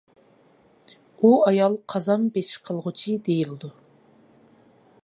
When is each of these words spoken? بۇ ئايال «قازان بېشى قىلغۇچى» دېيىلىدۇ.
بۇ 1.19 1.31
ئايال 1.49 1.77
«قازان 1.93 2.25
بېشى 2.39 2.65
قىلغۇچى» 2.71 3.15
دېيىلىدۇ. 3.29 3.73